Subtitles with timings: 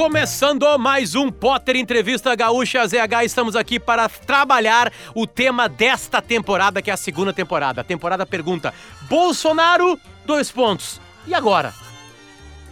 [0.00, 6.80] Começando mais um Potter Entrevista Gaúcha ZH, estamos aqui para trabalhar o tema desta temporada,
[6.80, 7.82] que é a segunda temporada.
[7.82, 8.72] A temporada pergunta:
[9.10, 10.98] Bolsonaro, dois pontos.
[11.26, 11.74] E agora?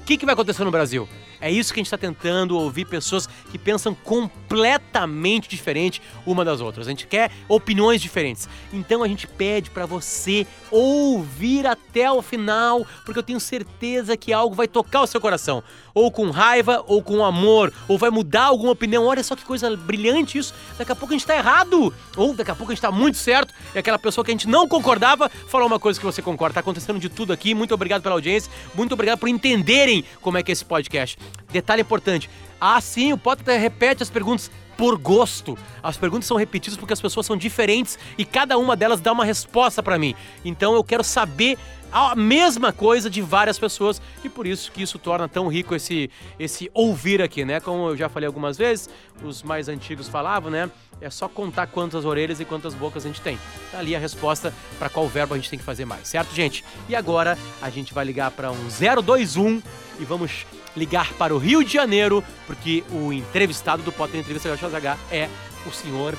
[0.01, 1.07] O que, que vai acontecer no Brasil?
[1.41, 6.61] É isso que a gente está tentando ouvir pessoas que pensam completamente diferente uma das
[6.61, 6.87] outras.
[6.87, 8.49] A gente quer opiniões diferentes.
[8.73, 14.33] Então a gente pede para você ouvir até o final, porque eu tenho certeza que
[14.33, 15.63] algo vai tocar o seu coração,
[15.95, 19.07] ou com raiva, ou com amor, ou vai mudar alguma opinião.
[19.07, 20.55] Olha só que coisa brilhante isso.
[20.77, 23.19] Daqui a pouco a gente está errado, ou daqui a pouco a gente está muito
[23.19, 23.55] certo.
[23.75, 26.55] E aquela pessoa que a gente não concordava falou uma coisa que você concorda.
[26.55, 27.55] Tá acontecendo de tudo aqui.
[27.55, 28.51] Muito obrigado pela audiência.
[28.75, 31.19] Muito obrigado por entenderem como é que é esse podcast.
[31.51, 32.29] Detalhe importante.
[32.61, 35.59] Ah, sim, o Potter repete as perguntas por gosto.
[35.83, 39.25] As perguntas são repetidas porque as pessoas são diferentes e cada uma delas dá uma
[39.25, 40.15] resposta para mim.
[40.45, 41.59] Então eu quero saber
[41.91, 46.11] a mesma coisa de várias pessoas e por isso que isso torna tão rico esse
[46.39, 47.61] esse ouvir aqui, né?
[47.61, 48.89] Como eu já falei algumas vezes,
[49.23, 50.71] os mais antigos falavam, né?
[51.01, 53.39] É só contar quantas orelhas e quantas bocas a gente tem.
[53.73, 56.65] Tá ali a resposta para qual verbo a gente tem que fazer mais, certo, gente?
[56.89, 59.63] E agora a gente vai ligar para um 021
[59.99, 60.47] e vamos
[60.79, 65.29] ligar para o Rio de Janeiro, porque o entrevistado do Potter Entrevista Gaúcha H é
[65.67, 66.15] o senhor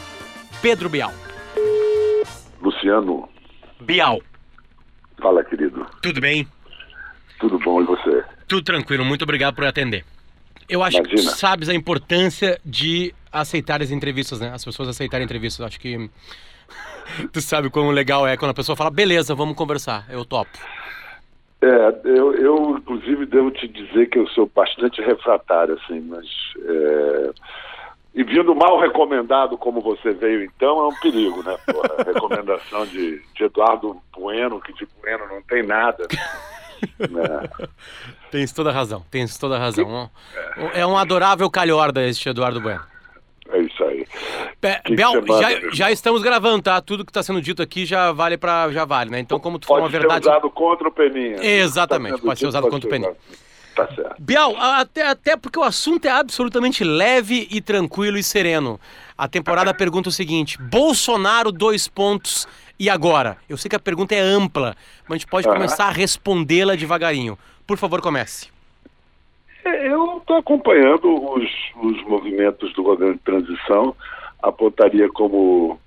[0.61, 1.13] Pedro Bial.
[2.61, 3.27] Luciano.
[3.79, 4.19] Bial.
[5.21, 5.85] Fala, querido.
[6.01, 6.47] Tudo bem?
[7.39, 8.23] Tudo bom, e você?
[8.47, 10.05] Tudo tranquilo, muito obrigado por atender.
[10.67, 11.21] Eu acho Imagina.
[11.21, 14.51] que tu sabes a importância de aceitar as entrevistas, né?
[14.53, 15.65] As pessoas aceitarem entrevistas.
[15.65, 16.09] Acho que
[17.31, 20.57] tu sabe como legal é quando a pessoa fala, beleza, vamos conversar, eu topo.
[21.61, 26.25] É, eu, eu inclusive devo te dizer que eu sou bastante refratário, assim, mas
[26.63, 27.31] é...
[28.15, 31.57] e vindo mal recomendado como você veio então é um perigo, né?
[31.65, 36.07] Porra, recomendação de, de Eduardo Bueno, que de Bueno não tem nada.
[36.97, 37.67] Né?
[38.31, 40.09] Tens toda a razão, tens toda a razão.
[40.73, 42.98] É, é um adorável calhorda este Eduardo Bueno.
[44.61, 46.81] Be Bel, já, já, estamos gravando, tá?
[46.81, 49.19] Tudo que está sendo dito aqui já vale para já vale, né?
[49.19, 50.09] Então, como tu falou uma verdade.
[50.09, 51.37] Pode ser usado contra o Peninha.
[51.41, 53.13] Exatamente, tá pode ser usado contra o Peninha.
[53.75, 54.15] Tá certo.
[54.19, 58.79] Bial, até, até porque o assunto é absolutamente leve e tranquilo e sereno.
[59.17, 62.47] A temporada pergunta o seguinte: Bolsonaro, dois pontos,
[62.79, 63.37] e agora?
[63.47, 64.75] Eu sei que a pergunta é ampla,
[65.07, 67.37] mas a gente pode começar a respondê-la devagarinho.
[67.65, 68.47] Por favor, comece.
[69.69, 71.47] É, eu estou acompanhando os,
[71.81, 73.95] os movimentos do governo de transição,
[74.41, 75.79] apontaria como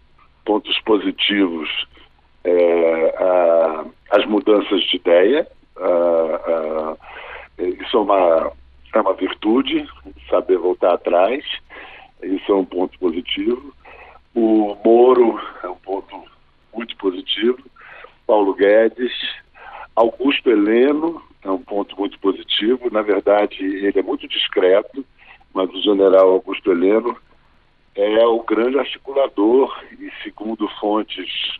[0.45, 1.69] pontos positivos
[2.45, 5.49] é, a, as mudanças de ideia.
[5.77, 6.97] A,
[7.59, 8.53] a, isso é uma,
[8.95, 9.89] é uma virtude,
[10.31, 11.45] saber voltar atrás,
[12.23, 13.75] isso é um ponto positivo.
[14.33, 16.23] O Moro é um ponto
[16.73, 17.59] muito positivo.
[18.27, 19.13] Paulo Guedes,
[19.95, 22.91] Augusto Heleno é um ponto muito positivo.
[22.91, 25.05] Na verdade, ele é muito discreto,
[25.53, 27.17] mas o general Augusto Heleno
[27.95, 31.59] é o grande articulador e, segundo fontes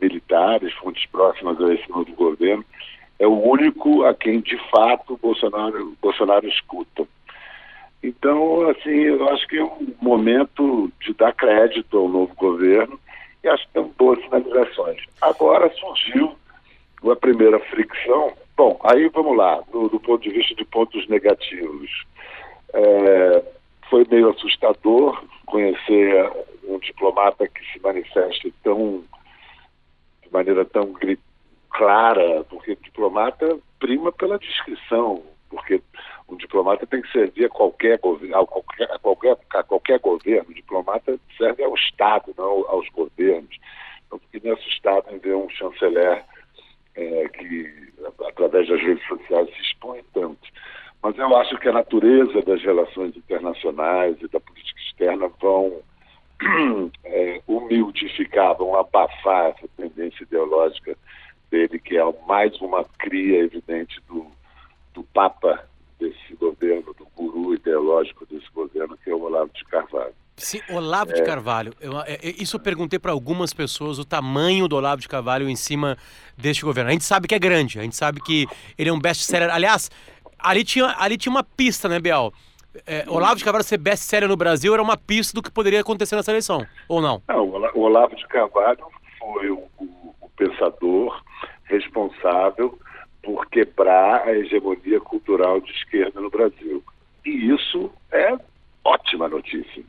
[0.00, 2.64] militares, fontes próximas a esse novo governo,
[3.18, 7.06] é o único a quem, de fato, Bolsonaro, Bolsonaro escuta.
[8.02, 12.98] Então, assim, eu acho que é um momento de dar crédito ao novo governo
[13.42, 15.02] e acho que tem boas sinalizações.
[15.20, 16.37] Agora surgiu
[17.04, 18.32] a primeira fricção.
[18.56, 21.90] Bom, aí vamos lá, do, do ponto de vista de pontos negativos.
[22.72, 23.44] É,
[23.88, 26.30] foi meio assustador conhecer
[26.64, 29.02] um diplomata que se manifesta tão
[30.22, 30.92] de maneira tão
[31.70, 35.80] clara, porque diplomata prima pela descrição, porque
[36.28, 40.50] um diplomata tem que servir a qualquer, a qualquer, a qualquer, a qualquer governo.
[40.50, 43.56] O diplomata serve ao Estado, não aos governos.
[44.06, 46.24] Então, fiquei meio assustado em ver um chanceler
[46.98, 47.72] é, que,
[48.26, 50.48] através das redes sociais, se expõe tanto.
[51.00, 55.80] Mas eu acho que a natureza das relações internacionais e da política externa vão
[57.04, 60.96] é, humildificar, vão abafar essa tendência ideológica
[61.50, 64.26] dele, que é mais uma cria evidente do,
[64.92, 65.64] do Papa
[66.00, 70.14] desse governo, do guru ideológico desse governo, que é o Olavo de Carvalho.
[70.38, 71.14] Sim, Olavo é.
[71.14, 71.72] de Carvalho.
[71.80, 75.48] Eu, é, é, isso eu perguntei para algumas pessoas o tamanho do Olavo de Carvalho
[75.48, 75.96] em cima
[76.36, 76.90] deste governo.
[76.90, 78.46] A gente sabe que é grande, a gente sabe que
[78.78, 79.52] ele é um best-seller.
[79.52, 79.90] Aliás,
[80.38, 82.32] ali tinha, ali tinha uma pista, né, Biel?
[82.86, 86.14] É, Olavo de Carvalho ser best-seller no Brasil era uma pista do que poderia acontecer
[86.14, 87.22] nessa eleição, ou não?
[87.26, 87.44] Não,
[87.74, 88.84] o Olavo de Carvalho
[89.18, 91.20] foi o, o, o pensador
[91.64, 92.78] responsável
[93.22, 96.82] por quebrar a hegemonia cultural de esquerda no Brasil.
[97.26, 98.38] E isso é
[98.84, 99.82] ótima notícia.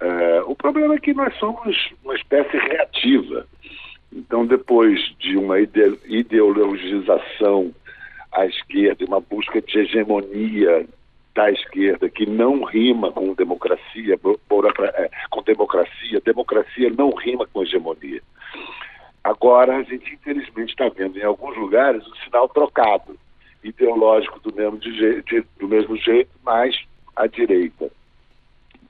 [0.00, 3.46] É, o problema é que nós somos uma espécie reativa.
[4.12, 7.74] Então, depois de uma ideologização
[8.32, 10.86] à esquerda, uma busca de hegemonia
[11.34, 18.20] da esquerda que não rima com democracia, é, com democracia, democracia não rima com hegemonia.
[19.24, 23.16] Agora a gente infelizmente está vendo em alguns lugares o sinal trocado,
[23.62, 26.76] ideológico do mesmo, de, de, do mesmo jeito, mas
[27.14, 27.90] à direita.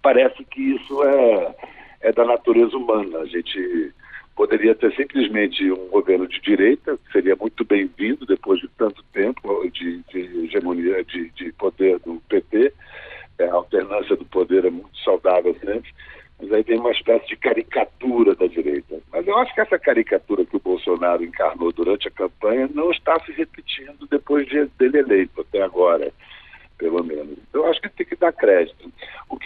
[0.03, 1.55] Parece que isso é,
[2.01, 3.19] é da natureza humana.
[3.19, 3.93] A gente
[4.35, 9.71] poderia ter simplesmente um governo de direita, que seria muito bem-vindo depois de tanto tempo
[9.71, 12.73] de, de hegemonia, de, de, poder do PT.
[13.39, 15.91] É, a alternância do poder é muito saudável sempre,
[16.41, 18.99] mas aí tem uma espécie de caricatura da direita.
[19.13, 23.19] Mas eu acho que essa caricatura que o Bolsonaro encarnou durante a campanha não está
[23.21, 26.13] se repetindo depois de, dele eleito, até agora,
[26.79, 27.39] pelo menos.
[27.49, 28.82] Então eu acho que tem que dar crédito.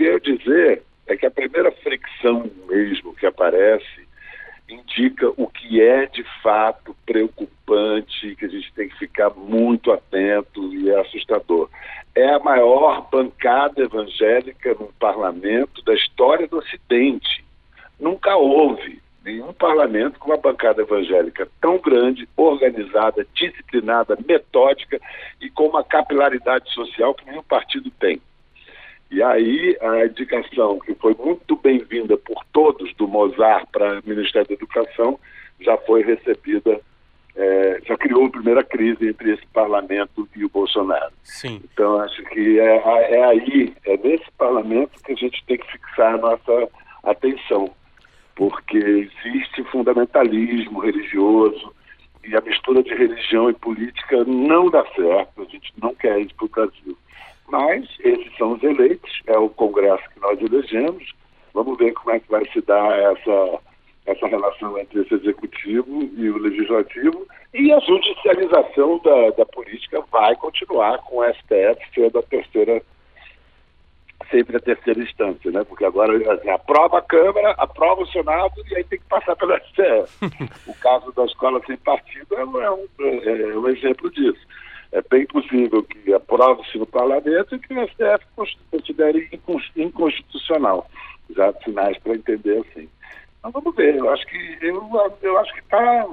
[0.07, 4.07] Eu dizer é que a primeira fricção mesmo que aparece
[4.69, 10.73] indica o que é de fato preocupante, que a gente tem que ficar muito atento
[10.73, 11.69] e é assustador.
[12.15, 17.45] É a maior bancada evangélica no parlamento da história do Ocidente.
[17.99, 25.01] Nunca houve nenhum parlamento com uma bancada evangélica tão grande, organizada, disciplinada, metódica
[25.41, 28.21] e com uma capilaridade social que nenhum partido tem.
[29.11, 34.49] E aí a indicação, que foi muito bem-vinda por todos do Mozart para o Ministério
[34.49, 35.19] da Educação,
[35.61, 36.81] já foi recebida,
[37.37, 41.13] é, já criou a primeira crise entre esse parlamento e o Bolsonaro.
[41.23, 41.61] Sim.
[41.73, 42.77] Então acho que é,
[43.13, 46.69] é aí, é nesse parlamento que a gente tem que fixar a nossa
[47.05, 47.71] atenção,
[48.35, 51.73] porque existe fundamentalismo religioso
[52.25, 56.35] e a mistura de religião e política não dá certo, a gente não quer isso
[56.35, 56.96] para o Brasil.
[57.57, 61.15] Mas esses são os eleitos, é o Congresso que nós elegemos.
[61.55, 63.59] Vamos ver como é que vai se dar essa,
[64.05, 67.27] essa relação entre esse executivo e o legislativo.
[67.55, 72.83] E a judicialização da, da política vai continuar com o STF sendo a terceira,
[74.31, 75.65] sempre a terceira instância, né?
[75.65, 79.57] Porque agora assim, aprova a Câmara, aprova o Senado e aí tem que passar pelo
[79.57, 80.13] STF.
[80.69, 84.47] o caso da escola sem partido é um, é um, é um exemplo disso
[84.97, 88.25] é bem possível que aprove-se no parlamento e que o STF
[88.71, 89.29] considere
[89.77, 90.89] inconstitucional.
[91.37, 92.89] Já sinais para entender assim.
[93.43, 94.91] Mas vamos ver, eu acho que eu,
[95.21, 96.07] eu acho que está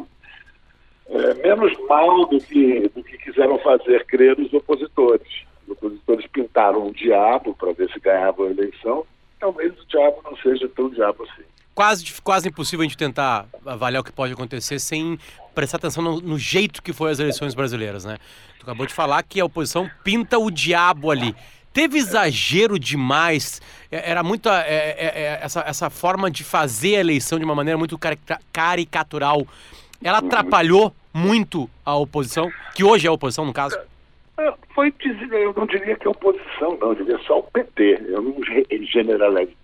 [1.08, 5.46] é, menos mal do que, do que quiseram fazer crer os opositores.
[5.66, 9.06] Os opositores pintaram um diabo para ver se ganhavam a eleição.
[9.40, 14.02] Talvez o diabo não seja tão diabo assim quase, quase impossível a gente tentar avaliar
[14.02, 15.18] o que pode acontecer sem
[15.54, 18.18] prestar atenção no, no, jeito que foi as eleições brasileiras, né?
[18.60, 21.36] Tu acabou de falar que a oposição pinta o diabo ali.
[21.72, 23.62] Teve exagero demais,
[23.92, 27.56] é, era muito é, é, é, essa, essa forma de fazer a eleição de uma
[27.56, 28.00] maneira muito
[28.52, 29.48] caricatural.
[30.04, 33.78] Ela atrapalhou muito a oposição, que hoje é a oposição, no caso?
[34.38, 34.94] É, foi,
[35.32, 38.02] eu não diria que é oposição, não, eu diria só o PT.
[38.08, 38.36] Eu não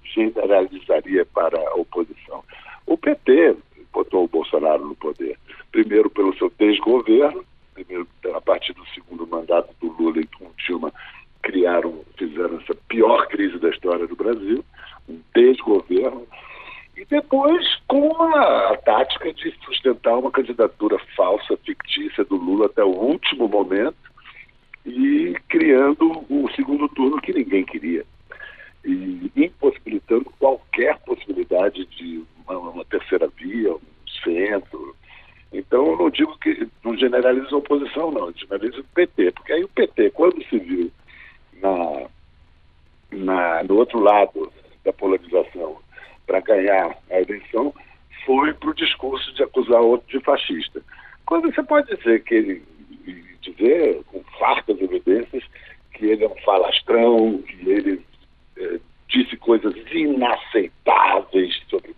[0.04, 2.44] generalizaria para a oposição.
[2.86, 3.56] O PT
[3.92, 5.38] botou o Bolsonaro no poder,
[5.72, 7.44] primeiro pelo seu desgoverno,
[7.74, 10.94] primeiro a partir do segundo mandato do Lula e com Dilma
[11.42, 14.64] criaram, fizeram essa pior crise da história do Brasil,
[15.08, 16.28] um desgoverno,
[16.96, 22.84] e depois com a, a tática de sustentar uma candidatura falsa, fictícia do Lula até
[22.84, 24.09] o último momento,
[24.86, 28.06] e criando o segundo turno que ninguém queria.
[28.84, 33.80] E impossibilitando qualquer possibilidade de uma, uma terceira via, um
[34.24, 34.96] centro.
[35.52, 39.64] Então, eu não digo que não generaliza a oposição, não, generaliza o PT, porque aí
[39.64, 40.92] o PT, quando se viu
[41.62, 42.08] na,
[43.12, 44.52] na, no outro lado
[44.86, 45.78] da polarização
[46.26, 47.74] para ganhar a eleição,
[48.26, 50.82] foi para o discurso de acusar outro de fascista.
[51.26, 52.64] Quando você pode dizer que ele
[53.42, 55.44] dizer, com fartas evidências,
[55.94, 58.02] que ele é um falastrão, que ele
[58.58, 61.96] é, disse coisas inaceitáveis sobre,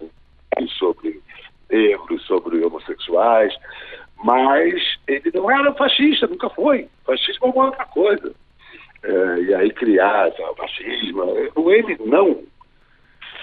[0.78, 1.22] sobre
[1.70, 3.54] negros, sobre homossexuais,
[4.24, 6.88] mas ele não era fascista, nunca foi.
[7.06, 8.34] Fascismo é uma outra coisa.
[9.04, 11.24] É, e aí criar esse fascismo.
[11.72, 12.44] Ele não.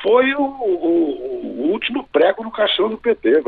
[0.02, 3.42] Foi o, o, o, último prego no caixão do PT.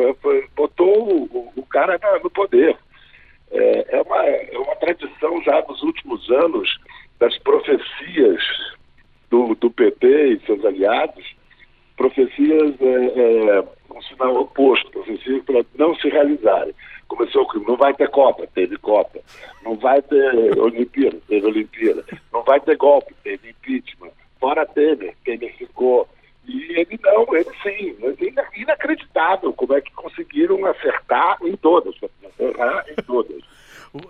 [0.56, 2.76] Botou o, o cara no poder.
[3.50, 6.78] É, é, uma, é uma tradição já dos últimos anos
[7.18, 8.42] das profecias
[9.28, 11.24] do, do PT e seus aliados,
[11.96, 13.64] profecias é, é,
[13.94, 16.74] um sinal oposto, profecias para não se realizarem.
[17.08, 19.18] Começou com não vai ter Copa, teve Copa.
[19.64, 22.04] Não vai ter Olimpíada, teve Olimpíada.
[22.32, 24.12] Não vai ter golpe, teve impeachment.
[24.38, 26.08] Fora Temer, Temer ficou.
[26.46, 27.96] E ele não, ele sim.
[28.02, 31.94] É inacreditável como é que conseguiram acertar em todas,
[32.42, 33.40] errar em todas.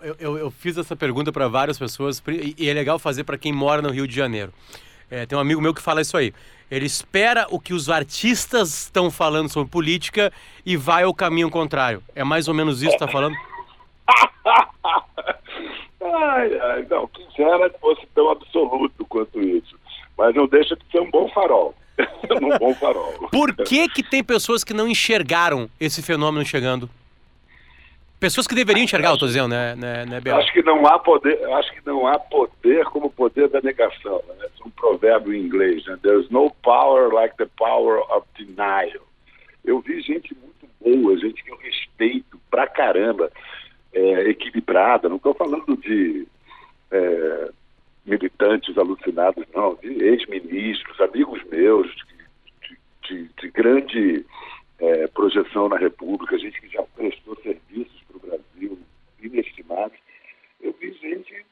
[0.02, 2.22] Eu, eu, eu, fiz essa pergunta para várias pessoas
[2.58, 4.52] e é legal fazer para quem mora no Rio de Janeiro.
[5.10, 6.34] É, tem um amigo meu que fala isso aí.
[6.70, 10.32] Ele espera o que os artistas estão falando sobre política
[10.64, 12.02] e vai ao caminho contrário.
[12.14, 13.34] É mais ou menos isso que está falando?
[16.00, 19.76] ai, ai, não, quisera que fosse tão absoluto quanto isso.
[20.16, 21.74] Mas não deixa de ser um bom farol.
[21.98, 23.28] um bom farol.
[23.32, 26.88] Por que, que tem pessoas que não enxergaram esse fenômeno chegando?
[28.20, 30.40] Pessoas que deveriam enxergar, eu estou dizendo, né, né, né Bela?
[30.40, 34.22] Acho que não há poder, acho que não há poder como o poder da negação.
[34.28, 34.34] Né?
[34.44, 35.98] É um provérbio em inglês, né?
[36.02, 39.02] There's no power like the power of denial.
[39.64, 43.32] Eu vi gente muito boa, gente que eu respeito pra caramba,
[43.94, 45.08] é, equilibrada.
[45.08, 46.28] Não estou falando de
[46.90, 47.50] é,
[48.04, 54.26] militantes alucinados, não, de ex-ministros, amigos meus, de, de, de grande
[54.80, 58.00] é, projeção na República, gente que já prestou serviços
[59.22, 60.00] inestimáveis.
[60.60, 61.44] Eu vi gente,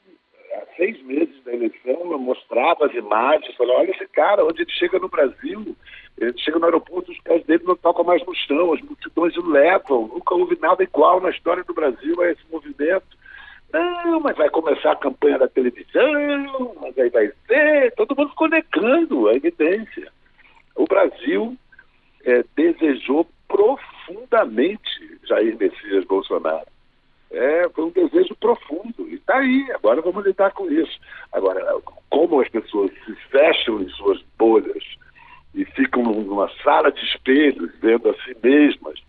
[0.55, 4.71] há seis meses da eleição, eu mostrava as imagens, falava, olha esse cara, onde ele
[4.71, 5.77] chega no Brasil,
[6.17, 9.47] ele chega no aeroporto, os pés dele não tocam mais no chão, as multidões o
[9.47, 13.19] levam, nunca houve nada igual na história do Brasil a esse movimento.
[13.71, 17.93] Não, mas vai começar a campanha da televisão, mas aí vai ser.
[17.97, 20.11] Todo mundo ficou negando a evidência.
[20.75, 21.55] O Brasil
[22.25, 26.67] é, desejou profundamente Jair Messias Bolsonaro.
[27.31, 29.09] É, foi um desejo profundo.
[29.09, 29.43] E está
[30.19, 30.99] vamos lidar com isso.
[31.33, 31.65] Agora,
[32.11, 34.83] como as pessoas se fecham em suas bolhas
[35.55, 39.01] e ficam numa sala de espelhos, vendo a si mesmas,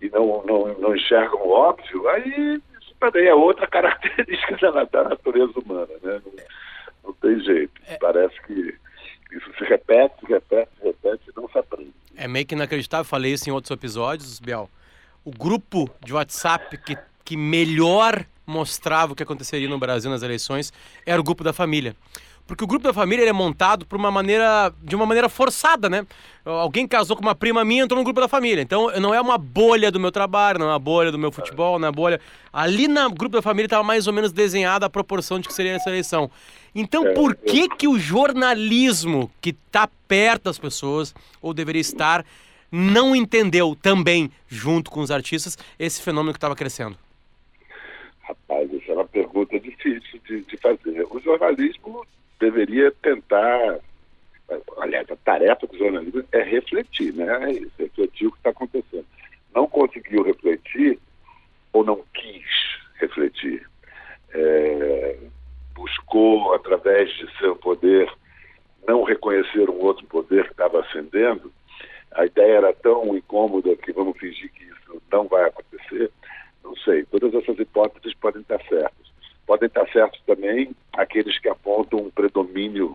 [0.00, 5.04] e não, não, não enxergam o óbvio, aí isso também é outra característica da, da
[5.10, 5.92] natureza humana.
[6.02, 6.20] Né?
[6.24, 6.32] Não,
[7.04, 7.72] não tem jeito.
[7.86, 7.96] É...
[7.98, 8.74] Parece que
[9.32, 11.92] isso se repete, se repete, se repete e não se aprende.
[12.16, 14.68] É meio que inacreditável, falei isso em outros episódios, Biel.
[15.24, 16.96] O grupo de WhatsApp que
[17.28, 20.72] que melhor mostrava o que aconteceria no Brasil nas eleições
[21.04, 21.94] era o grupo da família.
[22.46, 26.06] Porque o grupo da família é montado por uma maneira, de uma maneira forçada, né?
[26.46, 28.62] Alguém casou com uma prima minha, entrou no grupo da família.
[28.62, 31.78] Então, não é uma bolha do meu trabalho, não é uma bolha do meu futebol,
[31.78, 32.18] não é uma bolha.
[32.50, 35.72] Ali no grupo da família estava mais ou menos desenhada a proporção de que seria
[35.72, 36.30] essa eleição.
[36.74, 42.24] Então, é, por que que o jornalismo que está perto das pessoas, ou deveria estar,
[42.72, 46.96] não entendeu também, junto com os artistas, esse fenômeno que estava crescendo?
[48.28, 51.06] Rapaz, essa é uma pergunta difícil de, de fazer.
[51.10, 52.06] O jornalismo
[52.38, 53.80] deveria tentar.
[54.76, 57.26] Aliás, a tarefa do jornalismo é refletir, né?
[57.50, 59.06] É refletir o que está acontecendo.
[59.54, 60.98] Não conseguiu refletir
[61.72, 62.44] ou não quis
[62.96, 63.66] refletir.
[64.34, 65.16] É,
[65.74, 68.12] buscou, através de seu poder,
[68.86, 71.50] não reconhecer um outro poder que estava ascendendo.
[72.12, 76.10] A ideia era tão incômoda que vamos fingir que isso não vai acontecer.
[76.68, 79.08] Não sei, todas essas hipóteses podem estar certas.
[79.46, 82.94] Podem estar certos também aqueles que apontam um predomínio,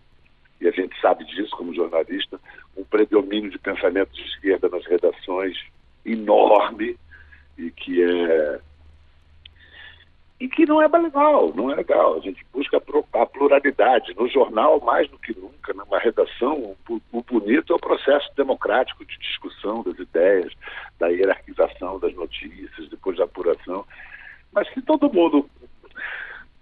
[0.62, 2.40] e a gente sabe disso como jornalista,
[2.78, 5.58] um predomínio de pensamento de esquerda nas redações
[6.06, 6.96] enorme
[7.58, 8.60] e que é
[10.44, 12.18] e que não é legal, não é legal.
[12.18, 12.76] A gente busca
[13.14, 14.14] a pluralidade.
[14.14, 19.18] No jornal, mais do que nunca, numa redação, o bonito é o processo democrático de
[19.20, 20.52] discussão das ideias,
[21.00, 23.86] da hierarquização das notícias, depois da apuração.
[24.52, 25.50] Mas se todo mundo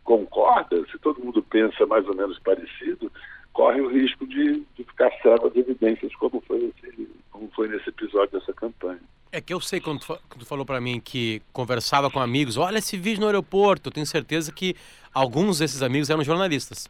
[0.03, 3.11] concorda, se todo mundo pensa mais ou menos parecido,
[3.51, 7.89] corre o risco de, de ficar cego às evidências, como foi, esse, como foi nesse
[7.89, 9.01] episódio dessa campanha.
[9.31, 12.79] É que eu sei quando tu, tu falou para mim que conversava com amigos, olha
[12.79, 14.75] esse vídeo no aeroporto, eu tenho certeza que
[15.13, 16.89] alguns desses amigos eram jornalistas.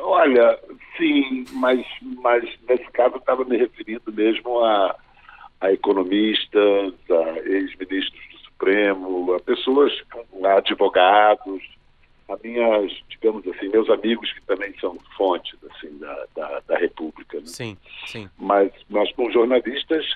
[0.00, 0.58] Olha,
[0.96, 4.96] sim, mas, mas nesse caso eu estava me referindo mesmo a,
[5.60, 9.92] a economistas, a ex-ministros do Supremo, a pessoas,
[10.44, 11.62] a advogados,
[12.26, 17.38] a minhas, digamos assim, meus amigos que também são fontes assim, da, da, da República.
[17.38, 17.46] Né?
[17.46, 17.76] Sim,
[18.06, 18.30] sim.
[18.38, 20.06] Mas, mas com jornalistas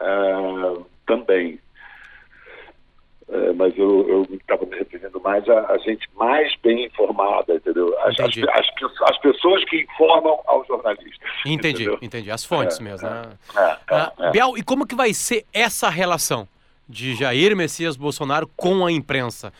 [0.00, 1.60] uh, também.
[3.28, 7.96] Uh, mas eu estava me referindo mais a, a, gente mais bem informada, entendeu?
[8.00, 11.16] As, as, as, as, pessoas que informam aos jornalistas.
[11.46, 11.98] Entendi, entendeu?
[12.02, 12.30] entendi.
[12.30, 13.32] As fontes é, mesmo, é, né?
[13.56, 16.48] É, uh, Biel, e como que vai ser essa relação
[16.88, 19.52] de Jair Messias Bolsonaro com a imprensa?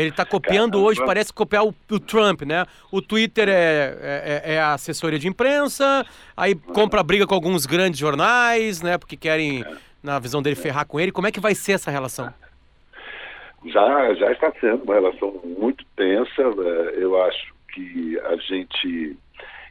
[0.00, 0.88] Ele está copiando Caramba.
[0.88, 2.66] hoje, parece copiar o, o, Trump, né?
[2.92, 6.04] O Twitter é, é, é, a assessoria de imprensa,
[6.36, 8.98] aí compra briga com alguns grandes jornais, né?
[8.98, 9.64] Porque querem,
[10.02, 11.10] na visão dele, ferrar com ele.
[11.10, 12.32] Como é que vai ser essa relação?
[13.64, 16.42] Já, já está sendo uma relação muito tensa.
[16.42, 16.92] Né?
[16.96, 19.16] Eu acho que a gente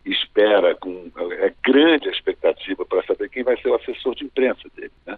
[0.05, 4.67] espera com é grande a expectativa para saber quem vai ser o assessor de imprensa
[4.75, 5.17] dele, né?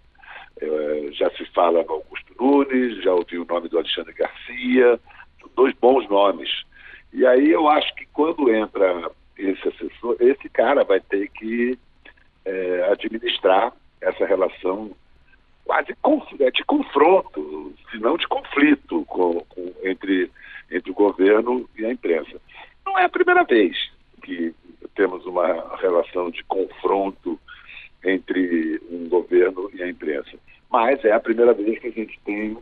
[1.14, 5.00] Já se fala no Augusto Nunes, já ouvi o nome do Alexandre Garcia,
[5.56, 6.50] dois bons nomes.
[7.14, 11.78] E aí eu acho que quando entra esse assessor, esse cara vai ter que
[12.46, 14.92] é, administrar essa relação
[15.66, 15.96] quase
[16.40, 20.32] é, de confronto, se não de conflito com, com, entre,
[20.72, 22.40] entre o governo e a imprensa.
[22.86, 23.76] Não é a primeira vez
[24.24, 24.56] que
[24.96, 27.40] temos uma relação de confronto
[28.04, 30.38] entre um governo e a imprensa.
[30.70, 32.58] Mas é a primeira vez que a gente tem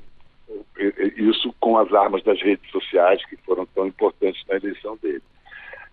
[1.17, 5.23] isso com as armas das redes sociais que foram tão importantes na eleição dele.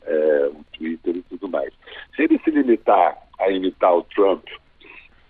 [0.04, 1.72] É, o Twitter e tudo mais.
[2.16, 4.44] Se ele se limitar a imitar o Trump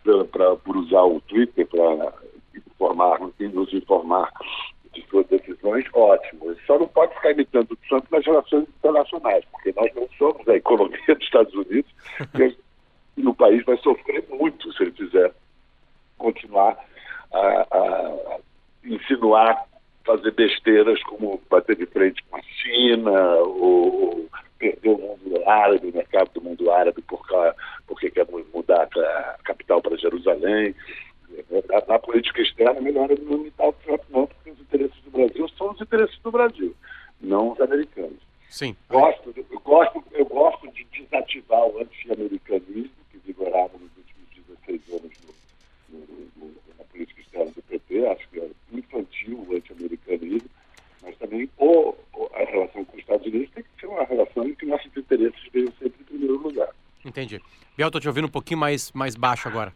[0.03, 2.13] pra, pra por usar o Twitter para
[2.57, 4.33] informar nos informar
[4.93, 6.51] de suas decisões, ótimo.
[6.51, 10.47] Ele só não pode ficar imitando o Trump nas relações internacionais, porque nós não somos
[10.49, 11.91] a economia dos Estados Unidos
[12.35, 12.52] e
[13.43, 15.33] país vai sofrer muito se ele fizer
[16.17, 16.79] continuar
[17.33, 18.39] a, a
[18.85, 19.67] insinuar,
[20.07, 24.29] fazer besteiras como bater de frente com a China ou
[24.61, 27.35] perder o mundo árabe, o mercado do mundo árabe porque,
[27.89, 30.73] porque quer mudar a capital para Jerusalém.
[31.51, 35.11] Na, na, política externa, melhor é não imitar o Trump, não, porque os interesses do
[35.11, 36.77] Brasil são os interesses do Brasil,
[37.21, 38.21] não os americanos.
[38.53, 38.77] Sim.
[38.87, 44.29] Gosto, eu, gosto, eu gosto de desativar o anti-americanismo que vigorava nos últimos
[44.67, 45.19] 16 anos
[45.89, 48.07] no, no, no, na política externa do PT.
[48.09, 50.51] Acho que é infantil o anti-americanismo,
[51.03, 51.95] mas também o,
[52.35, 54.93] a relação com os Estados Unidos tem que ser uma relação em que nossos
[55.27, 56.69] interesses venham sempre em primeiro lugar.
[57.05, 57.41] Entendi.
[57.77, 59.73] Biel, estou te ouvindo um pouquinho mais, mais baixo agora.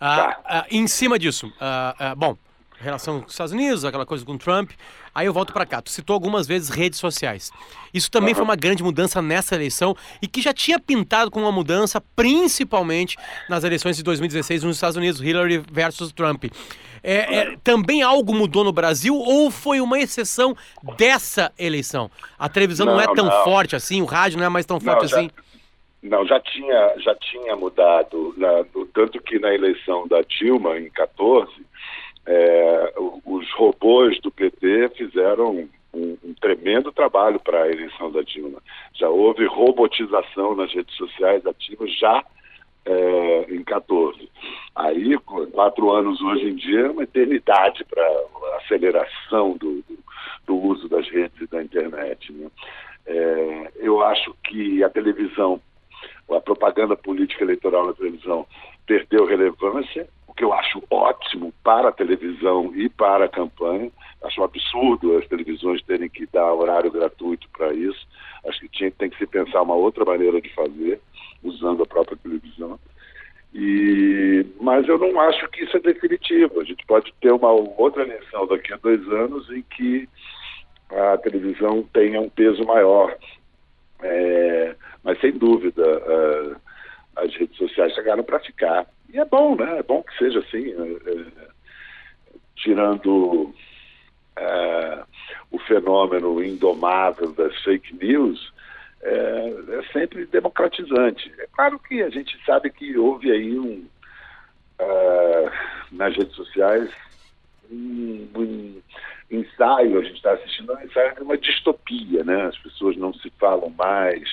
[0.00, 0.40] Ah, tá.
[0.44, 2.36] ah, em cima disso, ah, ah, bom,
[2.80, 4.70] relação com os Estados Unidos, aquela coisa com o Trump.
[5.14, 5.82] Aí eu volto para cá.
[5.82, 7.50] Tu citou algumas vezes redes sociais.
[7.92, 11.52] Isso também foi uma grande mudança nessa eleição e que já tinha pintado com uma
[11.52, 13.16] mudança, principalmente
[13.48, 16.44] nas eleições de 2016 nos Estados Unidos, Hillary versus Trump.
[17.02, 20.54] É, é, também algo mudou no Brasil ou foi uma exceção
[20.96, 22.10] dessa eleição?
[22.38, 23.44] A televisão não, não é tão não.
[23.44, 25.30] forte assim, o rádio não é mais tão não, forte já, assim?
[26.02, 31.50] Não, já tinha, já tinha mudado, na, tanto que na eleição da Dilma, em 14,
[32.32, 32.94] é,
[33.26, 38.62] os robôs do PT fizeram um, um tremendo trabalho para a eleição da Dilma.
[38.94, 42.24] Já houve robotização nas redes sociais Dilma já
[42.86, 44.30] é, em 14.
[44.76, 45.18] Aí,
[45.52, 48.06] quatro anos hoje em dia é uma eternidade para
[48.58, 49.98] aceleração do, do,
[50.46, 52.32] do, uso das redes e da internet.
[52.32, 52.48] Né?
[53.06, 55.60] É, eu acho que a televisão,
[56.30, 58.46] a propaganda política eleitoral na televisão
[58.86, 60.08] perdeu relevância
[60.40, 63.92] que eu acho ótimo para a televisão e para a campanha.
[64.24, 68.08] Acho um absurdo as televisões terem que dar horário gratuito para isso.
[68.46, 70.98] Acho que tinha, tem que se pensar uma outra maneira de fazer,
[71.42, 72.80] usando a própria televisão.
[73.54, 76.58] E, mas eu não acho que isso é definitivo.
[76.58, 80.08] A gente pode ter uma outra eleição daqui a dois anos em que
[80.90, 83.14] a televisão tenha um peso maior.
[84.02, 84.74] É,
[85.04, 86.56] mas sem dúvida, uh,
[87.16, 88.86] as redes sociais chegaram para ficar.
[89.12, 89.78] E é bom, né?
[89.78, 91.48] É bom que seja assim, é, é,
[92.56, 93.52] tirando
[94.36, 95.02] é,
[95.50, 98.52] o fenômeno indomável das fake news,
[99.02, 101.32] é, é, sempre democratizante.
[101.38, 103.86] É claro que a gente sabe que houve aí um
[105.92, 106.90] nas redes sociais
[107.70, 108.82] um, um
[109.30, 112.46] ensaio, a gente está assistindo um ensaio de uma distopia, né?
[112.46, 114.26] As pessoas não se falam mais,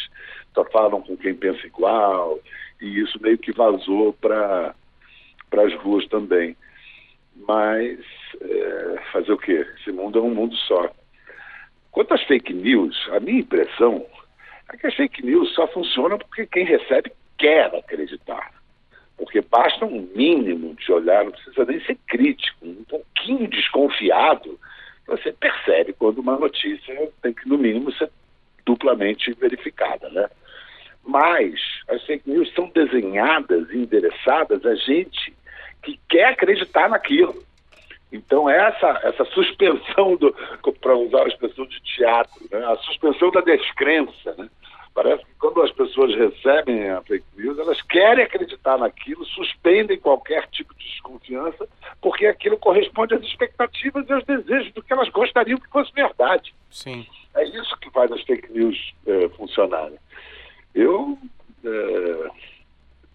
[0.53, 2.39] só falam com quem pensa igual
[2.81, 4.73] e isso meio que vazou para
[5.51, 6.55] as ruas também.
[7.47, 7.99] Mas
[8.41, 9.65] é, fazer o quê?
[9.79, 10.89] Esse mundo é um mundo só.
[11.91, 14.05] Quanto às fake news, a minha impressão
[14.71, 18.51] é que as fake news só funcionam porque quem recebe quer acreditar.
[19.17, 24.59] Porque basta um mínimo de olhar, não precisa nem ser crítico, um pouquinho desconfiado,
[25.07, 28.11] você percebe quando uma notícia tem que, no mínimo, ser
[28.65, 30.29] duplamente verificada, né?
[31.07, 31.53] Mas
[31.87, 35.33] as fake news são desenhadas e endereçadas a gente
[35.81, 37.41] que quer acreditar naquilo.
[38.11, 40.17] Então, essa, essa suspensão,
[40.81, 42.65] para usar a expressão de teatro, né?
[42.65, 44.49] a suspensão da descrença, né?
[44.93, 50.47] Parece que quando as pessoas recebem a fake news, elas querem acreditar naquilo, suspendem qualquer
[50.47, 51.69] tipo de desconfiança,
[52.01, 56.51] porque aquilo corresponde às expectativas e aos desejos do que elas gostariam que fosse verdade.
[56.71, 57.05] Sim.
[57.35, 59.99] É isso que faz as fake news é, funcionarem.
[60.73, 61.17] Eu
[61.63, 62.29] é,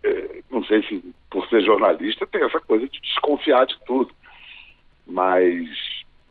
[0.04, 4.12] é, não sei se por ser jornalista tem essa coisa de desconfiar de tudo,
[5.06, 5.68] mas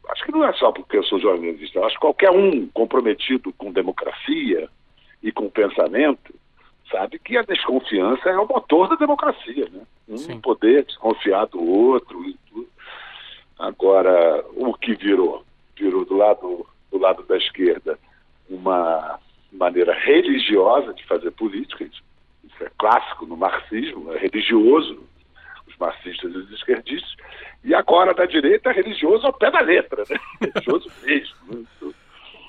[0.09, 1.79] acho que não é só porque eu sou jornalista.
[1.85, 4.69] Acho que qualquer um comprometido com democracia
[5.23, 6.33] e com pensamento
[6.89, 9.81] sabe que a desconfiança é o motor da democracia, né?
[10.09, 10.41] Um Sim.
[10.41, 12.67] poder desconfiar do outro e tudo.
[13.57, 15.45] Agora, o que virou?
[15.77, 17.97] Virou do lado do lado da esquerda
[18.49, 19.17] uma
[19.51, 25.03] maneira religiosa de fazer política, isso é clássico no marxismo, é religioso,
[25.67, 27.15] os marxistas e os esquerdistas,
[27.63, 30.17] e agora da direita é religioso ao pé da letra, né?
[30.41, 31.35] religioso mesmo.
[31.49, 31.91] Né?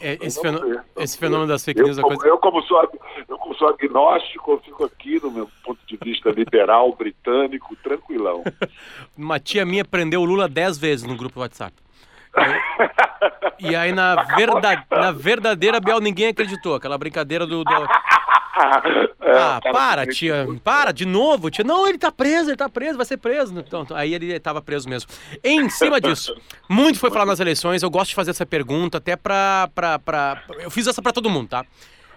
[0.01, 1.97] É, esse, fenômeno, esse fenômeno das fake news...
[1.97, 2.35] Eu, como, coisa...
[2.35, 2.91] eu, como sou,
[3.29, 8.43] eu, como sou agnóstico, eu fico aqui no meu ponto de vista liberal, britânico, tranquilão.
[9.17, 11.73] Uma tia minha prendeu o Lula dez vezes no grupo WhatsApp.
[13.59, 16.75] E aí, na, verda, na verdadeira Biel, ninguém acreditou.
[16.75, 17.63] Aquela brincadeira do.
[17.63, 17.73] do...
[19.35, 20.47] Ah, para, tia.
[20.63, 21.65] Para, de novo, tia.
[21.65, 23.59] Não, ele tá preso, ele tá preso, vai ser preso.
[23.59, 25.09] Então, aí ele tava preso mesmo.
[25.43, 26.35] Em cima disso,
[26.69, 27.83] muito foi falado nas eleições.
[27.83, 29.71] Eu gosto de fazer essa pergunta até pra.
[29.75, 30.43] pra, pra...
[30.59, 31.65] Eu fiz essa pra todo mundo, tá?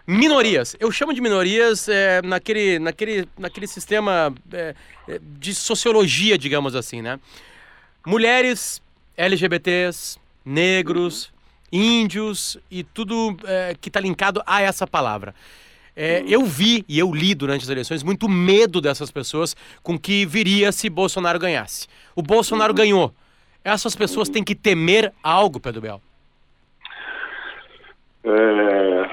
[0.07, 0.75] Minorias.
[0.79, 4.75] Eu chamo de minorias é, naquele, naquele, naquele sistema é,
[5.21, 7.19] de sociologia, digamos assim, né?
[8.05, 8.81] Mulheres,
[9.17, 11.33] LGBTs, negros,
[11.71, 15.33] índios e tudo é, que está linkado a essa palavra.
[15.95, 20.25] É, eu vi e eu li durante as eleições muito medo dessas pessoas com que
[20.25, 21.87] viria se Bolsonaro ganhasse.
[22.15, 22.77] O Bolsonaro uhum.
[22.77, 23.13] ganhou.
[23.63, 26.01] Essas pessoas têm que temer algo, Pedro Bel.
[28.25, 29.09] É...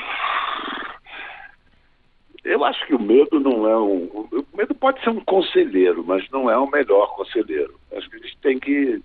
[2.45, 4.05] Eu acho que o medo não é um.
[4.05, 7.79] O medo pode ser um conselheiro, mas não é o melhor conselheiro.
[7.97, 9.01] Acho que a gente tem que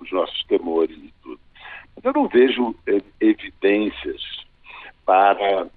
[0.00, 1.40] os nossos temores e tudo.
[1.96, 4.22] Mas eu não vejo é, evidências
[5.06, 5.68] para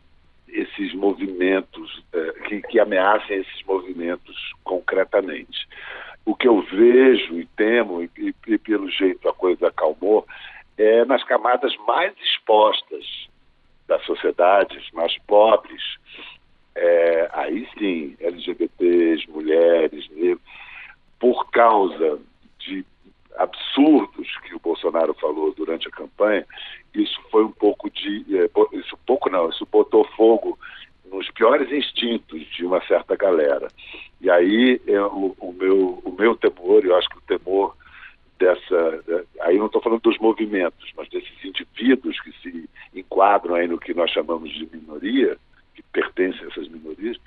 [0.48, 5.68] esses movimentos, é, que, que ameacem esses movimentos concretamente.
[6.26, 10.26] O que eu vejo e temo, e, e, pelo jeito a coisa acalmou,
[10.78, 13.28] é nas camadas mais expostas
[13.88, 15.82] das sociedades, mais pobres,
[16.76, 20.08] é, aí sim, LGBTs, mulheres,
[21.20, 22.20] por causa
[23.38, 26.46] absurdos que o Bolsonaro falou durante a campanha,
[26.94, 28.26] isso foi um pouco de.
[28.38, 30.58] É, isso pouco não, isso botou fogo
[31.12, 33.68] nos piores instintos de uma certa galera.
[34.20, 37.76] E aí o, o, meu, o meu temor, eu acho que o temor
[38.40, 39.04] dessa.
[39.42, 43.94] Aí não estou falando dos movimentos, mas desses indivíduos que se enquadram aí no que
[43.94, 45.38] nós chamamos de minoria,
[45.76, 47.18] que pertencem a essas minorias,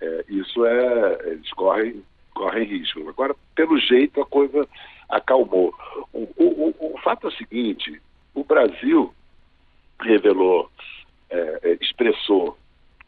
[0.00, 1.18] é, isso é.
[1.26, 2.02] Eles correm,
[2.34, 3.08] correm risco.
[3.08, 4.68] Agora, pelo jeito, a coisa
[5.08, 5.74] acalmou.
[6.12, 8.00] O, o, o fato é o seguinte:
[8.34, 9.14] o Brasil
[10.00, 10.70] revelou,
[11.30, 12.56] é, é, expressou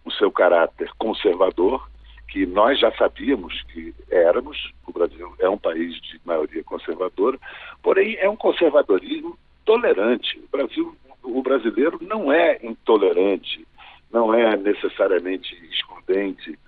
[0.04, 1.88] o seu caráter conservador,
[2.28, 4.72] que nós já sabíamos que éramos.
[4.87, 7.38] O Brasil é um país de maioria conservadora,
[7.82, 10.38] porém é um conservadorismo tolerante.
[10.38, 13.66] O Brasil, o brasileiro não é intolerante,
[14.12, 16.59] não é necessariamente excludente.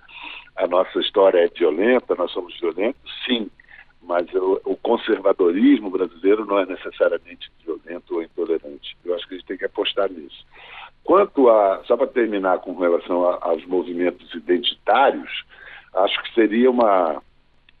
[0.55, 3.49] A nossa história é violenta, nós somos violentos, sim,
[4.09, 8.97] mas o, o, conservadorismo brasileiro não é necessariamente violento ou intolerante.
[9.05, 10.43] Eu acho que a gente tem que apostar nisso.
[11.03, 15.45] Quanto a, só para terminar com relação a, aos movimentos identitários,
[15.93, 17.21] acho que seria uma,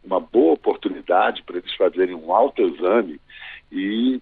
[0.03, 3.19] uma boa oportunidade para eles fazerem um autoexame
[3.71, 4.21] e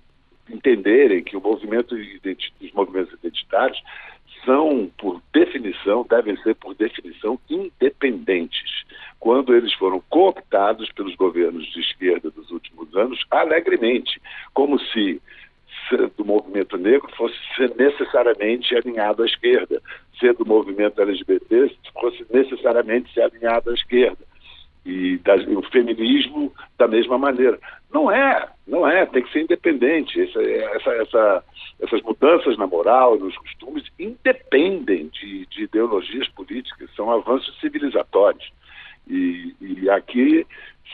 [0.50, 3.84] entenderem que o movimento os movimentos identitários
[4.46, 8.86] são, por definição, devem ser, por definição, independentes.
[9.20, 14.22] Quando eles foram cooptados pelos governos de esquerda dos últimos anos, alegremente,
[14.54, 15.22] como se
[16.18, 17.36] do movimento negro fosse
[17.78, 19.82] necessariamente alinhado à esquerda,
[20.20, 24.26] ser do movimento LGBT fosse necessariamente ser alinhado à esquerda
[24.86, 27.60] e, da, e, o feminismo da mesma maneira.
[27.94, 30.22] Não é, não é, tem que ser independente.
[30.22, 31.44] Essa, essa, essa,
[31.80, 38.52] essas mudanças na moral, nos costumes, independem de, de ideologias políticas, são avanços civilizatórios.
[39.08, 40.46] E, e aqui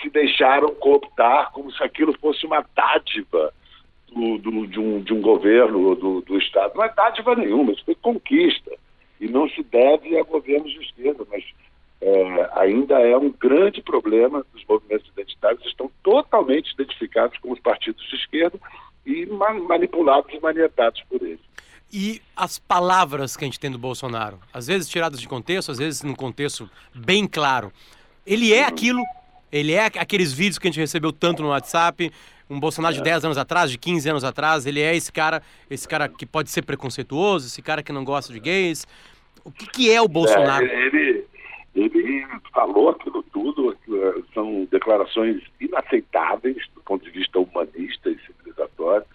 [0.01, 3.51] se deixaram cooptar como se aquilo fosse uma dádiva
[4.11, 6.75] do, do, de, um, de um governo do, do Estado.
[6.75, 8.71] Não é dádiva nenhuma, isso foi conquista.
[9.19, 11.43] E não se deve a governos de esquerda, mas
[12.05, 18.05] é, ainda é um grande problema dos movimentos identitários, estão totalmente identificados com os partidos
[18.09, 18.59] de esquerda
[19.05, 21.39] e manipulados e manietados por eles.
[21.91, 25.77] E as palavras que a gente tem do Bolsonaro, às vezes tiradas de contexto, às
[25.77, 27.71] vezes num contexto bem claro.
[28.25, 29.01] Ele é aquilo,
[29.49, 32.11] ele é aqueles vídeos que a gente recebeu tanto no WhatsApp,
[32.49, 33.27] um Bolsonaro de 10 é.
[33.27, 36.63] anos atrás, de 15 anos atrás, ele é esse cara, esse cara que pode ser
[36.63, 38.85] preconceituoso, esse cara que não gosta de gays.
[39.45, 40.65] O que, que é o Bolsonaro?
[40.65, 41.25] É, ele,
[41.75, 49.05] ele falou aquilo tudo, eh, são declarações inaceitáveis do ponto de vista humanista e civilizatório.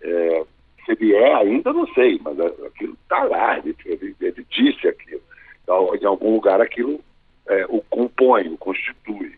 [0.00, 0.44] É,
[0.84, 5.22] se ele é ainda, não sei, mas aquilo está lá, ele, ele, ele, disse aquilo.
[5.62, 7.00] Então, em algum lugar aquilo
[7.48, 9.34] é, o compõe, o constitui.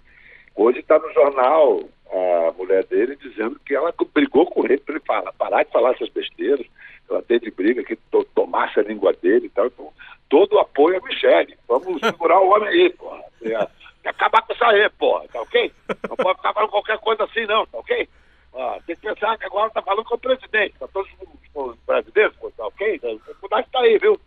[0.55, 5.05] Hoje está no jornal a mulher dele dizendo que ela brigou com ele para ele
[5.05, 6.67] falar, parar de falar essas besteiras,
[7.11, 9.67] ela teve briga que to, tomasse a língua dele e tal.
[9.67, 9.93] Então,
[10.29, 11.57] todo o apoio a Michele.
[11.69, 13.23] Vamos segurar o homem aí, porra.
[13.41, 15.73] Que acabar com isso aí, porra, tá ok?
[16.09, 18.09] Não pode ficar falando qualquer coisa assim, não, tá ok?
[18.55, 21.11] Ah, tem que pensar que agora tá falando com o presidente, tá todos
[21.55, 23.01] os presidentes, tá ok?
[23.43, 24.21] Mudar isso aí, viu?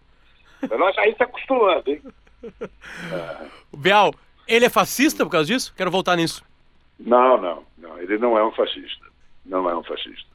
[0.95, 2.01] Já ir se acostumando, hein?
[3.75, 4.13] Bial,
[4.47, 5.73] ele é fascista por causa disso?
[5.75, 6.43] Quero voltar nisso.
[6.99, 7.97] Não, não, não.
[7.99, 9.05] Ele não é um fascista.
[9.45, 10.29] Não é um fascista.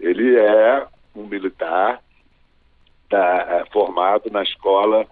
[0.00, 2.02] Ele é um militar
[3.08, 5.06] tá, é, formado na escola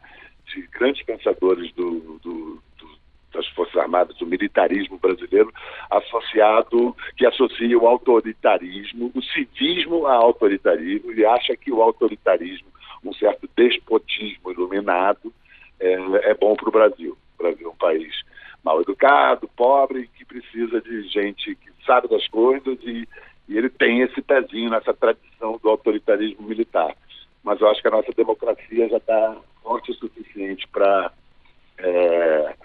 [0.47, 2.97] de grandes pensadores do, do, do,
[3.33, 5.53] das Forças Armadas, do militarismo brasileiro,
[5.91, 12.69] associado, que associa o autoritarismo, o civismo ao autoritarismo, e acha que o autoritarismo,
[13.05, 15.33] um certo despotismo iluminado,
[15.79, 17.17] é, é bom para o Brasil.
[17.39, 18.25] O Brasil é um país
[18.65, 23.07] mal educado, pobre, que precisa de gente que sabe das coisas e,
[23.49, 26.97] e ele tem esse pezinho nessa tradição do autoritarismo militar.
[27.47, 31.13] Mas eu acho que a nossa democracia já está forte o suficiente para
[31.79, 32.57] é,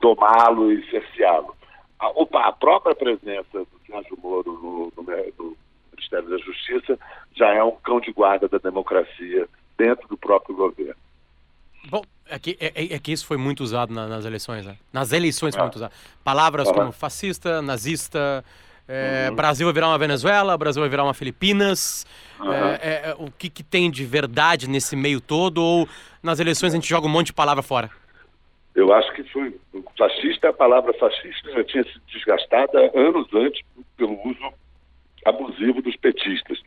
[0.00, 1.54] tomá-lo e cerceá-lo.
[1.98, 2.08] A,
[2.48, 5.02] a, própria presença do Sérgio Moro no, no,
[5.38, 5.56] no
[5.92, 6.98] Ministério da Justiça
[7.34, 10.96] já é um cão de guarda da democracia dentro do próprio governo.
[11.90, 14.78] Bom, é que, é, é, é que isso foi muito usado na, nas eleições, né?
[14.90, 15.64] Nas eleições foi ah.
[15.64, 15.92] muito usado.
[16.24, 18.42] Palavras como fascista, nazista,
[18.90, 19.36] é, uhum.
[19.36, 22.04] Brasil vai virar uma Venezuela, Brasil vai virar uma Filipinas.
[22.40, 22.52] Uhum.
[22.52, 25.62] É, o que, que tem de verdade nesse meio todo?
[25.62, 25.88] Ou
[26.20, 27.88] nas eleições a gente joga um monte de palavra fora?
[28.74, 29.56] Eu acho que foi.
[29.96, 33.62] Fascista, a palavra fascista já tinha sido desgastada anos antes
[33.96, 34.52] pelo uso
[35.24, 36.58] abusivo dos petistas,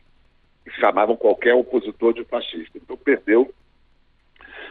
[0.64, 2.78] que chamavam qualquer opositor de fascista.
[2.78, 3.52] Então perdeu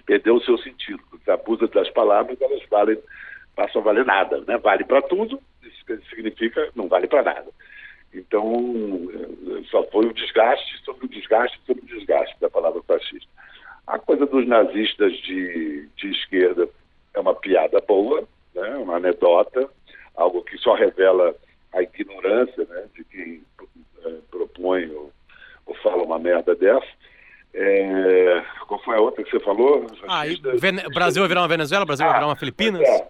[0.05, 1.01] perdeu o seu sentido.
[1.11, 2.97] Você abusa das palavras, elas valem,
[3.55, 4.43] passam a valer nada.
[4.47, 4.57] Né?
[4.57, 5.39] Vale para tudo,
[6.09, 7.51] significa não vale para nada.
[8.13, 9.09] Então,
[9.71, 13.29] só foi o desgaste sobre o desgaste sobre o desgaste da palavra fascista.
[13.87, 16.69] A coisa dos nazistas de, de esquerda
[17.13, 18.75] é uma piada boa, né?
[18.77, 19.69] uma anedota,
[20.15, 21.35] algo que só revela
[21.73, 22.85] a ignorância né?
[22.95, 23.43] de quem
[24.05, 25.11] é, propõe ou,
[25.65, 26.87] ou fala uma merda dessa.
[27.55, 29.85] É, qual foi a outra que você falou?
[30.07, 30.23] Ah,
[30.55, 30.81] Vene...
[30.89, 32.81] Brasil vai virar uma Venezuela, Brasil ah, vai virar uma Filipinas?
[32.81, 33.07] É,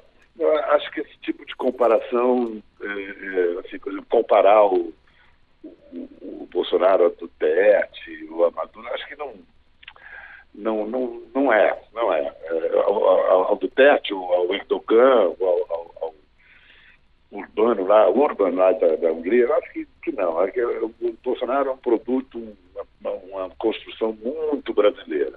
[0.71, 4.93] acho que esse tipo de comparação, é, é assim, por exemplo, comparar o,
[5.63, 5.69] o,
[6.22, 9.34] o Bolsonaro ao Duterte, o Maduro, acho que não,
[10.56, 12.22] não, não, não é, não é.
[12.22, 16.13] é ao, ao, ao Duterte, ao Erdogan, ao, ao, ao
[17.32, 20.39] Urbano lá, Urban lá da, da Hungria, acho que, que não.
[20.39, 20.93] Acho que o
[21.24, 22.56] Bolsonaro é um produto,
[23.02, 25.34] uma, uma construção muito brasileira.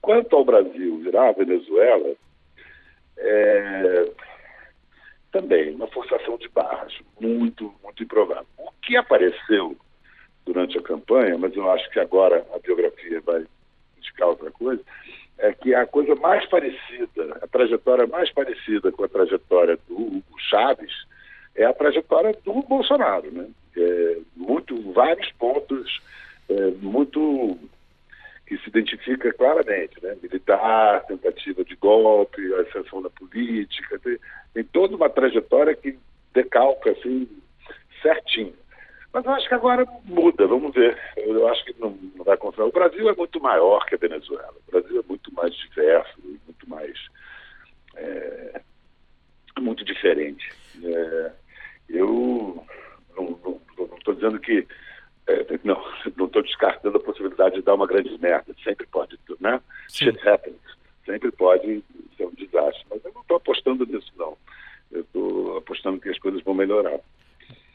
[0.00, 2.14] Quanto ao Brasil virar a Venezuela,
[3.16, 4.12] é,
[5.32, 8.46] também uma forçação de barras, muito, muito improvável.
[8.58, 9.76] O que apareceu
[10.44, 13.44] durante a campanha, mas eu acho que agora a biografia vai
[13.96, 14.82] indicar outra coisa,
[15.38, 20.38] é que a coisa mais parecida, a trajetória mais parecida com a trajetória do Hugo
[20.50, 20.92] Chaves
[21.54, 23.48] é a trajetória do Bolsonaro, né?
[23.76, 26.00] É, muito, vários pontos
[26.48, 27.58] é, muito
[28.52, 30.14] que se identifica claramente, né?
[30.22, 33.98] Militar, tentativa de golpe, ascensão da política,
[34.52, 35.98] tem, toda uma trajetória que
[36.34, 37.26] decalca assim
[38.02, 38.54] certinho.
[39.12, 40.98] Mas eu acho que agora muda, vamos ver.
[41.16, 42.62] Eu acho que não, não vai acontecer.
[42.62, 44.54] O Brasil é muito maior que a Venezuela.
[44.68, 46.98] O Brasil é muito mais diverso, muito mais.
[47.96, 48.60] É,
[49.60, 50.50] muito diferente.
[50.82, 51.32] É,
[51.88, 52.66] eu
[53.16, 54.66] não estou dizendo que
[55.26, 55.80] é, não
[56.26, 58.54] estou descartando a possibilidade de dar uma grande merda.
[58.62, 59.60] Sempre pode, né?
[59.88, 60.06] Sim.
[60.06, 60.56] Shit happens.
[61.04, 61.82] Sempre pode
[62.16, 62.84] ser um desastre.
[62.90, 64.36] Mas eu não estou apostando nisso, não.
[64.90, 66.98] Eu estou apostando que as coisas vão melhorar.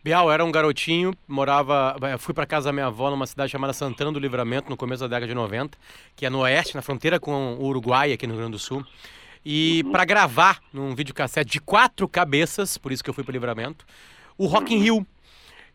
[0.04, 1.96] Bial, era um garotinho, morava.
[2.20, 5.08] Fui para casa da minha avó numa cidade chamada Santana do Livramento, no começo da
[5.08, 5.78] década de 90,
[6.16, 8.86] que é no oeste, na fronteira com o Uruguai, aqui no Rio Grande do Sul.
[9.44, 9.92] E uhum.
[9.92, 13.86] para gravar num videocassete de quatro cabeças, por isso que eu fui para Livramento,
[14.38, 15.08] o Rock in Rio.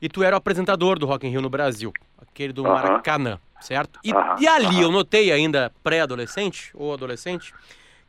[0.03, 4.01] E tu era o apresentador do Rock in Rio no Brasil, aquele do Maracanã, certo?
[4.03, 4.11] E,
[4.41, 7.55] e ali eu notei ainda pré-adolescente ou adolescente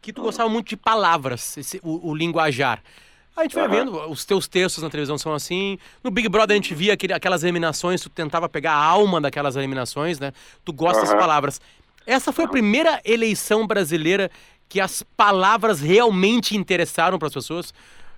[0.01, 2.81] que tu gostava muito de palavras, esse, o, o linguajar.
[3.35, 5.77] A gente vai vendo, os teus textos na televisão são assim.
[6.03, 9.55] No Big Brother a gente via aquele, aquelas eliminações, tu tentava pegar a alma daquelas
[9.55, 10.33] eliminações, né?
[10.65, 11.61] Tu gosta das palavras.
[12.05, 14.29] Essa foi a primeira eleição brasileira
[14.67, 17.73] que as palavras realmente interessaram para as pessoas.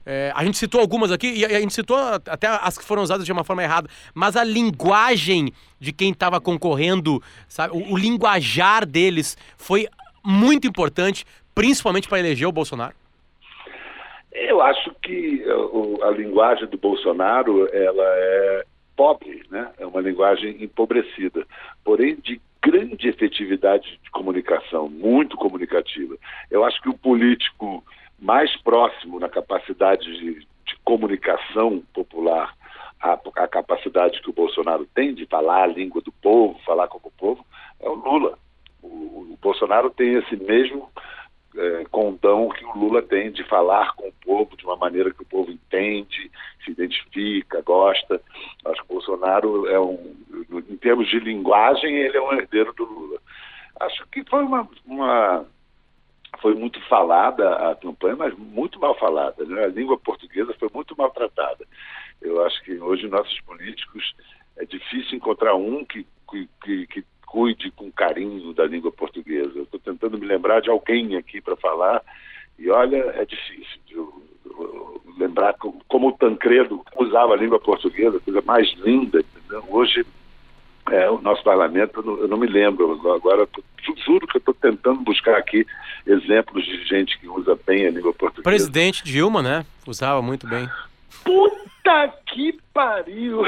[0.05, 3.25] É, a gente citou algumas aqui, e a gente citou até as que foram usadas
[3.25, 8.85] de uma forma errada, mas a linguagem de quem estava concorrendo, sabe, o, o, linguajar
[8.85, 9.87] deles foi
[10.23, 12.93] muito importante, principalmente para eleger o Bolsonaro.
[14.31, 15.43] Eu acho que
[16.01, 18.65] a, a linguagem do Bolsonaro ela é
[18.95, 19.71] pobre, né?
[19.79, 21.45] É uma linguagem empobrecida.
[21.83, 26.15] Porém, de grande efetividade de comunicação, muito comunicativa.
[26.49, 27.83] Eu acho que o político
[28.19, 32.53] mais próximo na capacidade de, de comunicação popular,
[33.01, 37.07] a, a, capacidade que o Bolsonaro tem de falar a língua do povo, falar como
[37.07, 37.45] o povo,
[37.79, 38.37] é o Lula.
[38.81, 40.89] O, o Bolsonaro tem esse mesmo
[41.57, 45.21] é, condão que o Lula tem de falar com o povo de uma maneira que
[45.21, 46.31] o povo entende,
[46.63, 48.21] se identifica, gosta.
[48.65, 50.15] Acho que o Bolsonaro é um,
[50.69, 53.19] em termos de linguagem, ele é um herdeiro do Lula.
[53.79, 55.45] Acho que foi uma, uma
[56.41, 59.43] foi muito falada a campanha, mas muito mal falada.
[59.45, 59.65] Né?
[59.65, 61.65] A língua portuguesa foi muito maltratada.
[62.21, 64.15] Eu acho que hoje nossos políticos
[64.57, 69.59] é difícil encontrar um que, que, que cuide com carinho da língua portuguesa.
[69.59, 72.01] Estou tentando me lembrar de alguém aqui para falar
[72.57, 74.23] e olha, é difícil.
[75.17, 79.19] Lembrar como, como, o Tancredo usava a língua portuguesa, coisa mais linda.
[79.19, 79.63] Entendeu?
[79.69, 80.05] Hoje,
[80.91, 82.91] é, o nosso parlamento, eu não, eu não me lembro.
[83.13, 83.47] Agora,
[84.05, 85.65] juro que eu estou tentando buscar aqui
[86.05, 88.43] exemplos de gente que usa bem a língua portuguesa.
[88.43, 89.65] Presidente Dilma, né?
[89.87, 90.69] Usava muito bem.
[91.23, 93.41] Puta que pariu!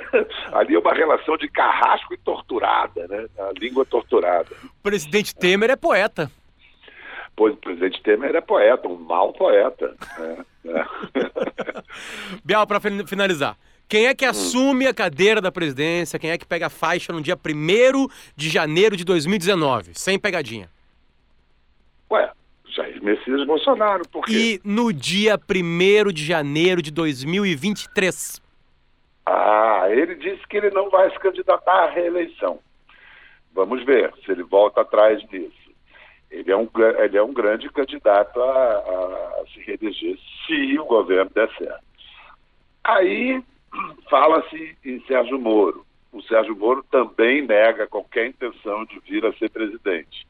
[0.52, 3.26] Ali é uma relação de carrasco e torturada, né?
[3.38, 4.48] A língua torturada.
[4.64, 6.30] O presidente Temer é poeta.
[7.36, 9.94] Pois o presidente Temer é poeta, um mau poeta.
[10.18, 10.44] Né?
[10.68, 10.84] É.
[12.44, 13.56] Bial, para finalizar.
[13.88, 14.30] Quem é que hum.
[14.30, 16.18] assume a cadeira da presidência?
[16.18, 19.92] Quem é que pega a faixa no dia 1 de janeiro de 2019?
[19.94, 20.68] Sem pegadinha.
[22.10, 22.30] Ué,
[22.66, 24.06] Jair Messias Bolsonaro.
[24.08, 24.32] Por quê?
[24.32, 28.42] E no dia 1 de janeiro de 2023?
[29.24, 32.60] Ah, ele disse que ele não vai se candidatar à reeleição.
[33.54, 35.56] Vamos ver se ele volta atrás disso.
[36.30, 36.68] Ele é um,
[37.02, 41.82] ele é um grande candidato a, a, a se reeleger se o governo der certo.
[42.84, 43.42] Aí
[44.08, 45.86] fala-se em Sérgio Moro.
[46.12, 50.26] O Sérgio Moro também nega qualquer intenção de vir a ser presidente.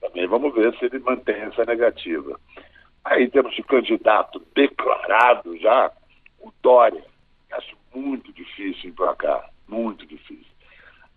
[0.00, 2.38] Também vamos ver se ele mantém essa negativa.
[3.04, 5.90] Aí em termos de candidato declarado já,
[6.40, 7.04] o Dória.
[7.52, 10.46] Acho muito difícil emplacar, muito difícil.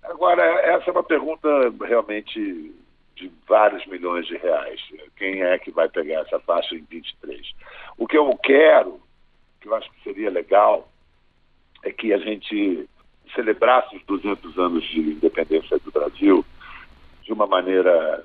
[0.03, 1.47] Agora, essa é uma pergunta
[1.85, 2.73] realmente
[3.15, 4.81] de vários milhões de reais.
[5.15, 7.53] Quem é que vai pegar essa faixa em 23?
[7.97, 8.99] O que eu quero,
[9.59, 10.90] que eu acho que seria legal,
[11.83, 12.87] é que a gente
[13.35, 16.45] celebrasse os 200 anos de independência do Brasil
[17.23, 18.23] de uma maneira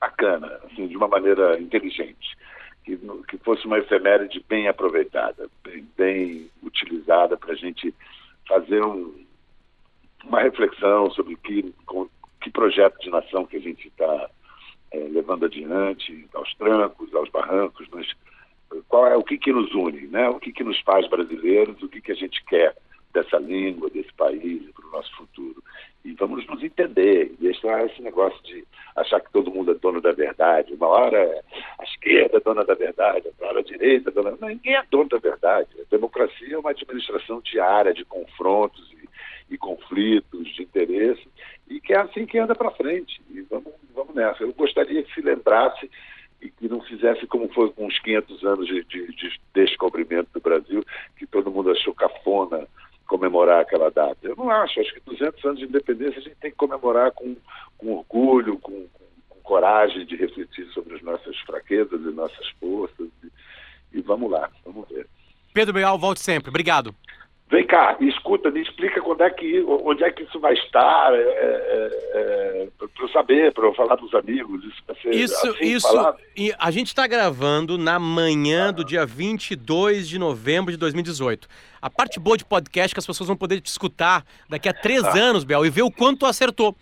[0.00, 2.36] bacana, assim, de uma maneira inteligente,
[2.84, 2.96] que,
[3.28, 7.94] que fosse uma efeméride bem aproveitada, bem, bem utilizada para a gente
[8.46, 9.14] fazer um,
[10.24, 12.08] uma reflexão sobre que, com,
[12.40, 14.30] que projeto de nação que a gente está
[14.92, 18.06] é, levando adiante, aos trancos, aos barrancos, mas
[18.88, 20.28] qual é o que, que nos une, né?
[20.28, 22.74] o que, que nos faz brasileiros, o que, que a gente quer
[23.18, 25.62] dessa língua, desse país, para o nosso futuro.
[26.04, 28.64] E vamos nos entender, deixar esse negócio de
[28.96, 30.74] achar que todo mundo é dono da verdade.
[30.74, 31.44] Uma hora
[31.78, 34.36] a esquerda é dona da verdade, outra hora a direita é dona...
[34.40, 35.68] Não, ninguém é dono da verdade.
[35.80, 41.26] A democracia é uma administração diária de confrontos e, e conflitos de interesse,
[41.68, 43.20] e que é assim que anda para frente.
[43.30, 44.44] E vamos, vamos nessa.
[44.44, 45.90] Eu gostaria que se lembrasse
[46.40, 50.40] e que não fizesse como foi com os 500 anos de, de, de descobrimento do
[50.40, 50.84] Brasil,
[51.16, 52.66] que todo mundo achou cafona
[53.08, 54.18] comemorar aquela data.
[54.22, 57.34] Eu não acho, acho que 200 anos de independência a gente tem que comemorar com,
[57.78, 58.86] com orgulho, com,
[59.28, 63.08] com, coragem de refletir sobre as nossas fraquezas e nossas forças.
[63.24, 65.08] E, e vamos lá, vamos ver.
[65.54, 66.50] Pedro Beal, volte sempre.
[66.50, 66.94] Obrigado.
[67.50, 71.14] Vem cá, me escuta, me explica quando é que, onde é que isso vai estar,
[71.14, 74.62] é, é, é para eu saber, para eu falar para os amigos.
[74.64, 76.18] Isso Isso, assim, isso falado.
[76.36, 81.48] e a gente está gravando na manhã do dia 22 de novembro de 2018.
[81.80, 84.74] A parte boa de podcast é que as pessoas vão poder te escutar daqui a
[84.74, 85.16] três ah.
[85.16, 86.76] anos, Bel, e ver o quanto tu acertou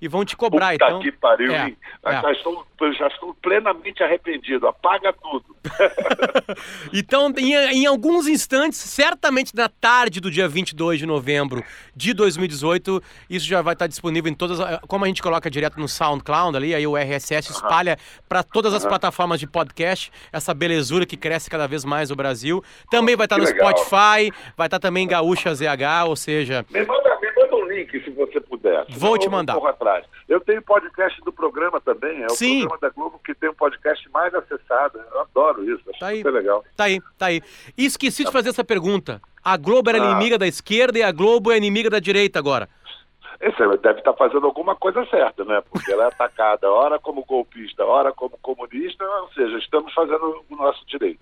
[0.00, 0.72] e vão te cobrar.
[0.72, 2.12] Puta então, que pariu, é, é.
[2.12, 4.66] Já, estou, já estou plenamente arrependido.
[4.66, 5.44] Apaga tudo.
[6.92, 11.62] então, em, em, alguns instantes, certamente na tarde do dia 22 de novembro
[11.94, 14.58] de 2018, isso já vai estar disponível em todas.
[14.86, 17.98] Como a gente coloca direto no SoundCloud ali, aí o RSS espalha
[18.28, 22.62] para todas as plataformas de podcast, essa belezura que cresce cada vez mais no Brasil.
[22.90, 23.68] Também vai estar que no legal.
[23.70, 26.64] Spotify, vai estar também Gaúcha ZH, ou seja.
[26.70, 27.09] Me manda,
[27.80, 28.84] link se você puder.
[28.90, 29.54] Vou te mandar.
[29.54, 30.04] Eu atrás.
[30.28, 32.60] Eu tenho podcast do programa também, é o Sim.
[32.60, 35.00] programa da Globo que tem um podcast mais acessado.
[35.12, 36.18] Eu adoro isso, acho tá aí.
[36.18, 36.64] super legal.
[36.76, 37.42] Tá aí, tá aí.
[37.76, 38.30] E esqueci tá.
[38.30, 39.20] de fazer essa pergunta.
[39.42, 40.10] A Globo era ah.
[40.12, 42.68] inimiga da esquerda e a Globo é inimiga da direita agora.
[43.40, 45.62] Esse deve estar fazendo alguma coisa certa, né?
[45.70, 50.56] Porque ela é atacada, ora como golpista, ora como comunista, ou seja, estamos fazendo o
[50.56, 51.20] nosso direito.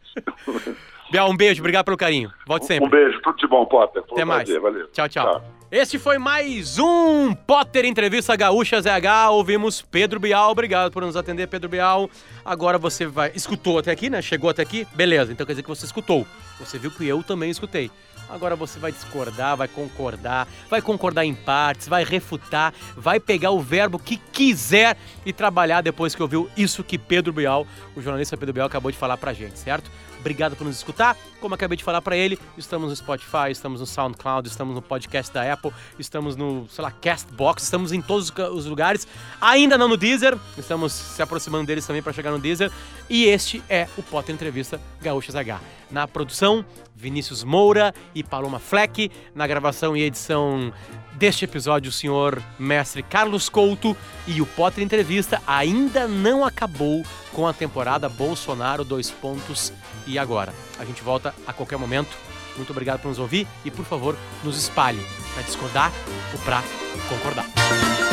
[1.12, 2.32] Biel, um beijo, obrigado pelo carinho.
[2.44, 2.86] Volte sempre.
[2.86, 4.02] Um beijo, tudo de bom, Potter.
[4.02, 4.44] Foi Até um mais.
[4.44, 4.88] Prazer, valeu.
[4.88, 5.09] tchau.
[5.09, 5.30] tchau.
[5.30, 5.57] tchau.
[5.71, 9.29] Este foi mais um Potter Entrevista Gaúcha ZH.
[9.33, 10.51] Ouvimos Pedro Bial.
[10.51, 12.09] Obrigado por nos atender, Pedro Bial.
[12.43, 13.33] Agora você vai.
[13.35, 14.23] Escutou até aqui, né?
[14.23, 14.87] Chegou até aqui?
[14.95, 16.27] Beleza, então quer dizer que você escutou.
[16.59, 17.91] Você viu que eu também escutei.
[18.31, 23.61] Agora você vai discordar, vai concordar, vai concordar em partes, vai refutar, vai pegar o
[23.61, 28.55] verbo que quiser e trabalhar depois que ouviu isso que Pedro Bial, o jornalista Pedro
[28.55, 29.91] Bial, acabou de falar pra gente, certo?
[30.29, 31.16] Obrigado por nos escutar.
[31.41, 35.33] Como acabei de falar para ele, estamos no Spotify, estamos no SoundCloud, estamos no podcast
[35.33, 39.09] da Apple, estamos no, sei lá, Castbox, estamos em todos os lugares.
[39.41, 42.70] Ainda não no Deezer, estamos se aproximando deles também para chegar no Deezer.
[43.09, 45.62] E este é o Potter Entrevista Gaúchas H.
[45.91, 46.62] Na produção,
[46.95, 49.11] Vinícius Moura e Paloma Fleck.
[49.35, 50.70] Na gravação e edição
[51.19, 53.97] deste episódio, o senhor mestre Carlos Couto.
[54.27, 59.73] E o Potter Entrevista ainda não acabou com a temporada Bolsonaro dois pontos
[60.07, 60.55] e agora.
[60.79, 62.16] A gente volta a qualquer momento.
[62.57, 65.01] Muito obrigado por nos ouvir e, por favor, nos espalhe
[65.35, 65.93] para discordar
[66.33, 66.62] ou para
[67.09, 68.07] concordar.